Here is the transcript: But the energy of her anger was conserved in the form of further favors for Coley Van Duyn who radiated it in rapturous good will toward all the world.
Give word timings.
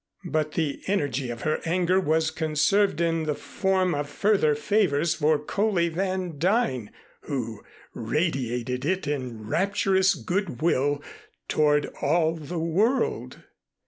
But 0.25 0.53
the 0.53 0.81
energy 0.87 1.29
of 1.29 1.43
her 1.43 1.59
anger 1.63 1.99
was 1.99 2.31
conserved 2.31 3.01
in 3.01 3.25
the 3.25 3.35
form 3.35 3.93
of 3.93 4.09
further 4.09 4.55
favors 4.55 5.13
for 5.13 5.37
Coley 5.37 5.89
Van 5.89 6.39
Duyn 6.39 6.89
who 7.25 7.61
radiated 7.93 8.83
it 8.83 9.05
in 9.05 9.45
rapturous 9.45 10.15
good 10.15 10.59
will 10.59 11.03
toward 11.47 11.85
all 12.01 12.33
the 12.35 12.57
world. 12.57 13.43